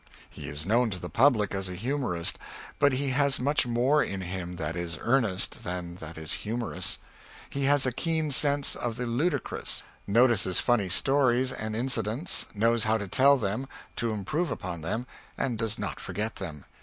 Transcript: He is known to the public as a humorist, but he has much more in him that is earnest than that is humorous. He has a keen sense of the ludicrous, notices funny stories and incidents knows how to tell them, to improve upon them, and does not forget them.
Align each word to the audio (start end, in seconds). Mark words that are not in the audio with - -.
He 0.31 0.49
is 0.49 0.65
known 0.65 0.89
to 0.89 0.99
the 0.99 1.11
public 1.11 1.53
as 1.53 1.69
a 1.69 1.75
humorist, 1.75 2.39
but 2.79 2.91
he 2.93 3.09
has 3.09 3.39
much 3.39 3.67
more 3.67 4.03
in 4.03 4.21
him 4.21 4.55
that 4.55 4.75
is 4.75 4.97
earnest 4.99 5.63
than 5.63 5.97
that 5.97 6.17
is 6.17 6.33
humorous. 6.41 6.97
He 7.51 7.65
has 7.65 7.85
a 7.85 7.91
keen 7.91 8.31
sense 8.31 8.75
of 8.75 8.95
the 8.95 9.05
ludicrous, 9.05 9.83
notices 10.07 10.57
funny 10.59 10.89
stories 10.89 11.51
and 11.53 11.75
incidents 11.75 12.47
knows 12.55 12.85
how 12.85 12.97
to 12.97 13.07
tell 13.07 13.37
them, 13.37 13.67
to 13.97 14.09
improve 14.09 14.49
upon 14.49 14.81
them, 14.81 15.05
and 15.37 15.55
does 15.55 15.77
not 15.77 15.99
forget 15.99 16.37
them. 16.37 16.65